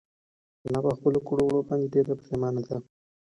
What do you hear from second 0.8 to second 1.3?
په خپلو